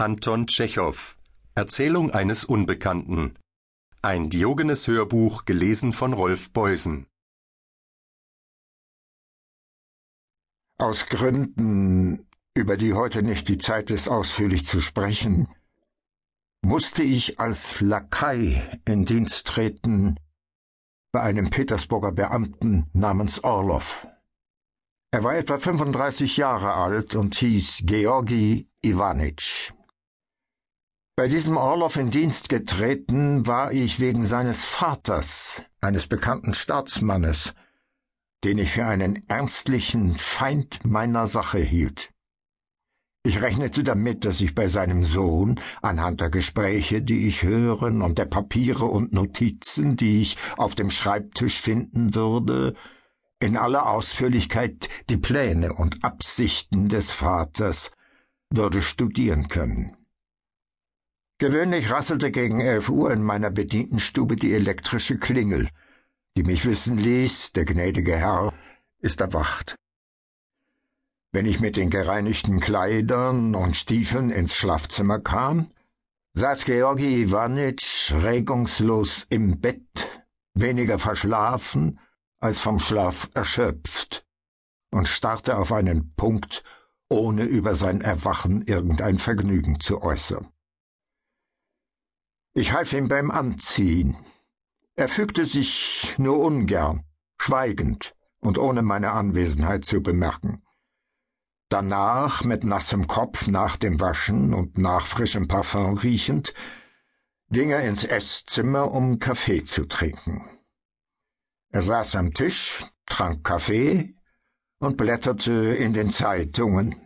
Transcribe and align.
Anton 0.00 0.46
Tschechow 0.46 1.14
Erzählung 1.54 2.10
eines 2.10 2.46
Unbekannten 2.46 3.34
Ein 4.00 4.30
Diogenes-Hörbuch 4.30 5.44
gelesen 5.44 5.92
von 5.92 6.14
Rolf 6.14 6.50
Beusen 6.52 7.06
Aus 10.78 11.06
Gründen, 11.10 12.26
über 12.56 12.78
die 12.78 12.94
heute 12.94 13.22
nicht 13.22 13.48
die 13.48 13.58
Zeit 13.58 13.90
ist, 13.90 14.08
ausführlich 14.08 14.64
zu 14.64 14.80
sprechen, 14.80 15.48
musste 16.62 17.02
ich 17.02 17.38
als 17.38 17.82
Lakai 17.82 18.80
in 18.86 19.04
Dienst 19.04 19.48
treten 19.48 20.18
bei 21.12 21.20
einem 21.20 21.50
Petersburger 21.50 22.12
Beamten 22.12 22.88
namens 22.94 23.44
Orlov. 23.44 24.06
Er 25.10 25.24
war 25.24 25.36
etwa 25.36 25.58
35 25.58 26.38
Jahre 26.38 26.72
alt 26.72 27.14
und 27.14 27.34
hieß 27.34 27.82
Georgi 27.84 28.66
Iwanitsch. 28.82 29.74
Bei 31.20 31.28
diesem 31.28 31.58
Orlov 31.58 31.96
in 31.96 32.10
Dienst 32.10 32.48
getreten 32.48 33.46
war 33.46 33.72
ich 33.72 34.00
wegen 34.00 34.24
seines 34.24 34.64
Vaters, 34.64 35.62
eines 35.82 36.06
bekannten 36.06 36.54
Staatsmannes, 36.54 37.52
den 38.42 38.56
ich 38.56 38.70
für 38.70 38.86
einen 38.86 39.28
ernstlichen 39.28 40.14
Feind 40.14 40.82
meiner 40.82 41.26
Sache 41.26 41.58
hielt. 41.58 42.10
Ich 43.22 43.42
rechnete 43.42 43.84
damit, 43.84 44.24
dass 44.24 44.40
ich 44.40 44.54
bei 44.54 44.66
seinem 44.66 45.04
Sohn, 45.04 45.60
anhand 45.82 46.22
der 46.22 46.30
Gespräche, 46.30 47.02
die 47.02 47.28
ich 47.28 47.42
hören, 47.42 48.00
und 48.00 48.16
der 48.16 48.24
Papiere 48.24 48.86
und 48.86 49.12
Notizen, 49.12 49.96
die 49.96 50.22
ich 50.22 50.38
auf 50.56 50.74
dem 50.74 50.88
Schreibtisch 50.88 51.60
finden 51.60 52.14
würde, 52.14 52.74
in 53.40 53.58
aller 53.58 53.90
Ausführlichkeit 53.90 54.88
die 55.10 55.18
Pläne 55.18 55.74
und 55.74 56.02
Absichten 56.02 56.88
des 56.88 57.12
Vaters 57.12 57.90
würde 58.48 58.80
studieren 58.80 59.48
können. 59.48 59.98
Gewöhnlich 61.40 61.90
rasselte 61.90 62.30
gegen 62.30 62.60
elf 62.60 62.90
Uhr 62.90 63.10
in 63.12 63.22
meiner 63.22 63.48
Bedientenstube 63.48 64.36
die 64.36 64.52
elektrische 64.52 65.16
Klingel, 65.16 65.70
die 66.36 66.42
mich 66.42 66.66
wissen 66.66 66.98
ließ, 66.98 67.52
der 67.52 67.64
gnädige 67.64 68.14
Herr 68.14 68.52
ist 68.98 69.22
erwacht. 69.22 69.74
Wenn 71.32 71.46
ich 71.46 71.60
mit 71.60 71.78
den 71.78 71.88
gereinigten 71.88 72.60
Kleidern 72.60 73.54
und 73.54 73.74
Stiefeln 73.74 74.28
ins 74.28 74.54
Schlafzimmer 74.54 75.18
kam, 75.18 75.70
saß 76.34 76.66
Georgi 76.66 77.22
Iwanitsch 77.22 78.12
regungslos 78.12 79.24
im 79.30 79.62
Bett, 79.62 80.26
weniger 80.52 80.98
verschlafen 80.98 82.00
als 82.40 82.60
vom 82.60 82.78
Schlaf 82.78 83.30
erschöpft, 83.32 84.26
und 84.90 85.08
starrte 85.08 85.56
auf 85.56 85.72
einen 85.72 86.12
Punkt, 86.16 86.64
ohne 87.08 87.44
über 87.44 87.74
sein 87.76 88.02
Erwachen 88.02 88.60
irgendein 88.60 89.18
Vergnügen 89.18 89.80
zu 89.80 90.02
äußern. 90.02 90.46
Ich 92.52 92.72
half 92.72 92.92
ihm 92.92 93.06
beim 93.06 93.30
Anziehen. 93.30 94.16
Er 94.96 95.08
fügte 95.08 95.46
sich 95.46 96.14
nur 96.18 96.40
ungern, 96.40 97.04
schweigend 97.38 98.14
und 98.40 98.58
ohne 98.58 98.82
meine 98.82 99.12
Anwesenheit 99.12 99.84
zu 99.84 100.02
bemerken. 100.02 100.62
Danach, 101.68 102.42
mit 102.42 102.64
nassem 102.64 103.06
Kopf 103.06 103.46
nach 103.46 103.76
dem 103.76 104.00
Waschen 104.00 104.52
und 104.52 104.78
nach 104.78 105.06
frischem 105.06 105.46
Parfum 105.46 105.96
riechend, 105.98 106.52
ging 107.50 107.70
er 107.70 107.82
ins 107.88 108.04
Esszimmer, 108.04 108.90
um 108.90 109.20
Kaffee 109.20 109.62
zu 109.62 109.86
trinken. 109.86 110.44
Er 111.68 111.82
saß 111.82 112.16
am 112.16 112.34
Tisch, 112.34 112.84
trank 113.06 113.44
Kaffee 113.44 114.16
und 114.80 114.96
blätterte 114.96 115.52
in 115.52 115.92
den 115.92 116.10
Zeitungen, 116.10 116.96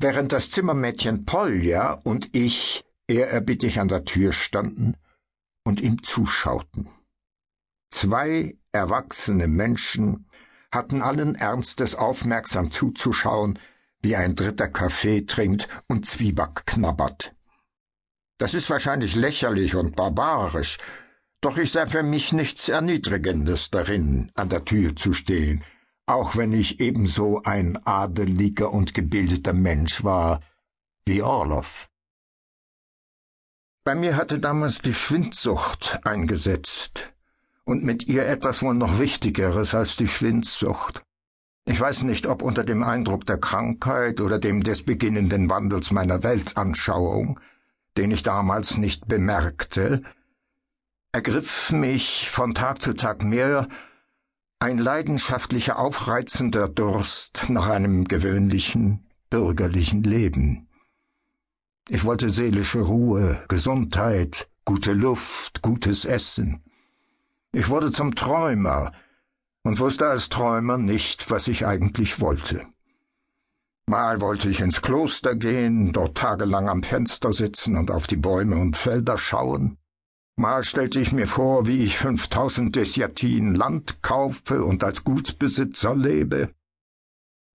während 0.00 0.32
das 0.32 0.50
Zimmermädchen 0.50 1.24
Polja 1.24 1.92
und 1.92 2.34
ich 2.34 2.83
ehrerbietig 3.08 3.80
an 3.80 3.88
der 3.88 4.04
Tür 4.04 4.32
standen 4.32 4.96
und 5.64 5.80
ihm 5.80 6.02
zuschauten. 6.02 6.88
Zwei 7.90 8.56
erwachsene 8.72 9.46
Menschen 9.46 10.26
hatten 10.72 11.02
allen 11.02 11.34
Ernstes 11.36 11.94
aufmerksam 11.94 12.70
zuzuschauen, 12.70 13.58
wie 14.00 14.16
ein 14.16 14.34
dritter 14.34 14.68
Kaffee 14.68 15.22
trinkt 15.22 15.68
und 15.88 16.04
Zwieback 16.06 16.66
knabbert. 16.66 17.32
Das 18.38 18.52
ist 18.52 18.68
wahrscheinlich 18.68 19.14
lächerlich 19.14 19.76
und 19.76 19.96
barbarisch, 19.96 20.78
doch 21.40 21.56
ich 21.56 21.72
sah 21.72 21.86
für 21.86 22.02
mich 22.02 22.32
nichts 22.32 22.68
Erniedrigendes 22.68 23.70
darin, 23.70 24.30
an 24.34 24.48
der 24.48 24.64
Tür 24.64 24.96
zu 24.96 25.12
stehen, 25.12 25.62
auch 26.06 26.36
wenn 26.36 26.52
ich 26.52 26.80
ebenso 26.80 27.42
ein 27.44 27.78
adeliger 27.86 28.72
und 28.72 28.94
gebildeter 28.94 29.52
Mensch 29.52 30.04
war 30.04 30.40
wie 31.06 31.22
Orloff. 31.22 31.88
Bei 33.84 33.94
mir 33.94 34.16
hatte 34.16 34.38
damals 34.38 34.78
die 34.78 34.94
Schwindsucht 34.94 36.00
eingesetzt 36.04 37.12
und 37.64 37.84
mit 37.84 38.08
ihr 38.08 38.26
etwas 38.26 38.62
wohl 38.62 38.74
noch 38.74 38.98
Wichtigeres 38.98 39.74
als 39.74 39.96
die 39.96 40.08
Schwindsucht. 40.08 41.02
Ich 41.66 41.80
weiß 41.80 42.04
nicht, 42.04 42.26
ob 42.26 42.40
unter 42.40 42.64
dem 42.64 42.82
Eindruck 42.82 43.26
der 43.26 43.36
Krankheit 43.36 44.22
oder 44.22 44.38
dem 44.38 44.62
des 44.62 44.84
beginnenden 44.84 45.50
Wandels 45.50 45.90
meiner 45.90 46.22
Weltanschauung, 46.22 47.38
den 47.98 48.10
ich 48.10 48.22
damals 48.22 48.78
nicht 48.78 49.06
bemerkte, 49.06 50.02
ergriff 51.12 51.70
mich 51.70 52.30
von 52.30 52.54
Tag 52.54 52.80
zu 52.80 52.94
Tag 52.94 53.22
mehr 53.22 53.68
ein 54.60 54.78
leidenschaftlicher, 54.78 55.78
aufreizender 55.78 56.70
Durst 56.70 57.50
nach 57.50 57.68
einem 57.68 58.04
gewöhnlichen, 58.06 59.06
bürgerlichen 59.28 60.02
Leben. 60.02 60.68
Ich 61.88 62.04
wollte 62.04 62.30
seelische 62.30 62.80
Ruhe, 62.80 63.42
Gesundheit, 63.48 64.48
gute 64.64 64.94
Luft, 64.94 65.60
gutes 65.60 66.06
Essen. 66.06 66.62
Ich 67.52 67.68
wurde 67.68 67.92
zum 67.92 68.14
Träumer 68.14 68.92
und 69.64 69.78
wusste 69.80 70.06
als 70.06 70.30
Träumer 70.30 70.78
nicht, 70.78 71.30
was 71.30 71.46
ich 71.46 71.66
eigentlich 71.66 72.20
wollte. 72.20 72.66
Mal 73.86 74.22
wollte 74.22 74.48
ich 74.48 74.60
ins 74.60 74.80
Kloster 74.80 75.34
gehen, 75.34 75.92
dort 75.92 76.16
tagelang 76.16 76.70
am 76.70 76.82
Fenster 76.82 77.34
sitzen 77.34 77.76
und 77.76 77.90
auf 77.90 78.06
die 78.06 78.16
Bäume 78.16 78.56
und 78.56 78.78
Felder 78.78 79.18
schauen. 79.18 79.76
Mal 80.36 80.64
stellte 80.64 80.98
ich 80.98 81.12
mir 81.12 81.26
vor, 81.26 81.66
wie 81.66 81.84
ich 81.84 81.98
fünftausend 81.98 82.74
Desiatin 82.76 83.54
Land 83.54 84.00
kaufe 84.00 84.64
und 84.64 84.82
als 84.82 85.04
Gutsbesitzer 85.04 85.94
lebe. 85.94 86.48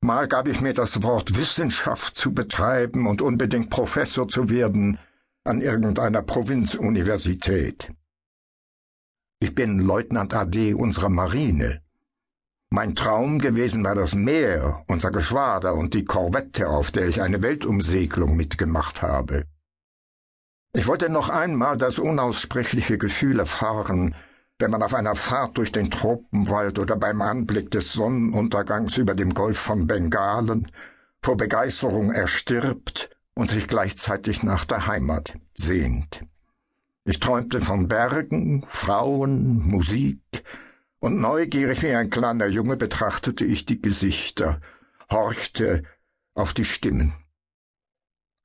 Mal 0.00 0.28
gab 0.28 0.46
ich 0.46 0.60
mir 0.60 0.74
das 0.74 1.02
Wort 1.02 1.36
Wissenschaft 1.36 2.16
zu 2.16 2.32
betreiben 2.32 3.06
und 3.08 3.20
unbedingt 3.20 3.68
Professor 3.68 4.28
zu 4.28 4.48
werden 4.48 4.98
an 5.44 5.60
irgendeiner 5.60 6.22
Provinzuniversität. 6.22 7.90
Ich 9.40 9.54
bin 9.54 9.80
Leutnant 9.80 10.34
AD 10.34 10.74
unserer 10.74 11.08
Marine. 11.08 11.82
Mein 12.70 12.94
Traum 12.94 13.38
gewesen 13.38 13.82
war 13.84 13.94
das 13.94 14.14
Meer, 14.14 14.84
unser 14.88 15.10
Geschwader 15.10 15.74
und 15.74 15.94
die 15.94 16.04
Korvette, 16.04 16.68
auf 16.68 16.92
der 16.92 17.08
ich 17.08 17.22
eine 17.22 17.42
Weltumsegelung 17.42 18.36
mitgemacht 18.36 19.02
habe. 19.02 19.44
Ich 20.74 20.86
wollte 20.86 21.08
noch 21.08 21.30
einmal 21.30 21.76
das 21.76 21.98
unaussprechliche 21.98 22.98
Gefühl 22.98 23.40
erfahren, 23.40 24.14
wenn 24.58 24.70
man 24.70 24.82
auf 24.82 24.94
einer 24.94 25.14
Fahrt 25.14 25.56
durch 25.56 25.70
den 25.70 25.90
Tropenwald 25.90 26.78
oder 26.78 26.96
beim 26.96 27.22
Anblick 27.22 27.70
des 27.70 27.92
Sonnenuntergangs 27.92 28.96
über 28.96 29.14
dem 29.14 29.32
Golf 29.32 29.58
von 29.58 29.86
Bengalen 29.86 30.70
vor 31.22 31.36
Begeisterung 31.36 32.10
erstirbt 32.10 33.10
und 33.34 33.50
sich 33.50 33.68
gleichzeitig 33.68 34.42
nach 34.42 34.64
der 34.64 34.86
Heimat 34.86 35.34
sehnt. 35.54 36.22
Ich 37.04 37.20
träumte 37.20 37.60
von 37.60 37.88
Bergen, 37.88 38.64
Frauen, 38.66 39.58
Musik, 39.66 40.20
und 41.00 41.20
neugierig 41.20 41.82
wie 41.84 41.94
ein 41.94 42.10
kleiner 42.10 42.48
Junge 42.48 42.76
betrachtete 42.76 43.44
ich 43.44 43.64
die 43.64 43.80
Gesichter, 43.80 44.60
horchte 45.10 45.84
auf 46.34 46.52
die 46.52 46.64
Stimmen. 46.64 47.14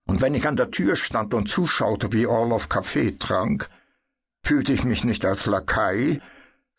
Und 0.05 0.21
wenn 0.21 0.35
ich 0.35 0.47
an 0.47 0.55
der 0.55 0.69
Tür 0.69 0.95
stand 0.95 1.33
und 1.33 1.49
zuschaute, 1.49 2.13
wie 2.13 2.27
Orloff 2.27 2.69
Kaffee 2.69 3.17
trank, 3.17 3.69
fühlte 4.43 4.73
ich 4.73 4.83
mich 4.83 5.03
nicht 5.03 5.25
als 5.25 5.45
Lakai, 5.45 6.21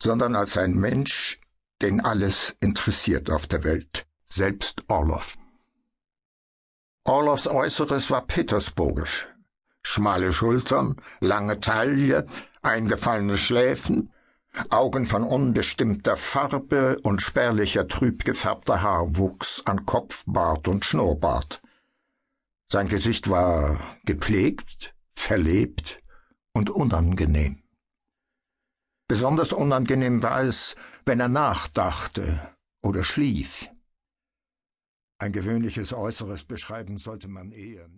sondern 0.01 0.37
als 0.37 0.57
ein 0.57 0.75
Mensch, 0.75 1.39
den 1.83 2.01
alles 2.01 2.57
interessiert 2.61 3.31
auf 3.31 3.47
der 3.47 3.65
Welt, 3.65 4.07
selbst 4.25 4.83
Orloff. 4.89 5.37
Orloffs 7.05 7.47
Äußeres 7.47 8.11
war 8.11 8.27
petersburgisch. 8.27 9.27
Schmale 9.83 10.33
Schultern, 10.33 10.97
lange 11.21 11.61
Taille, 11.61 12.27
eingefallene 12.63 13.37
Schläfen, 13.37 14.11
Augen 14.71 15.07
von 15.07 15.25
unbestimmter 15.25 16.17
Farbe 16.17 16.99
und 17.03 17.21
spärlicher 17.21 17.89
trüb 17.89 18.25
gefärbter 18.25 18.83
Haarwuchs 18.83 19.63
an 19.67 19.85
Kopf, 19.85 20.25
Bart 20.27 20.69
und 20.69 20.85
Schnurrbart. 20.85 21.61
Sein 22.71 22.89
Gesicht 22.89 23.29
war 23.29 23.79
gepflegt, 24.05 24.95
verlebt, 25.15 25.99
und 26.55 26.71
unangenehm. 26.71 27.63
Besonders 29.09 29.53
unangenehm 29.53 30.23
war 30.23 30.43
es, 30.43 30.77
wenn 31.05 31.21
er 31.21 31.29
nachdachte 31.29 32.57
oder 32.83 33.05
schlief. 33.05 33.69
Ein 35.19 35.33
gewöhnliches 35.33 35.93
Äußeres 35.93 36.45
beschreiben 36.45 36.97
sollte 36.97 37.29
man 37.29 37.53
eher 37.53 37.87
nicht. 37.89 37.93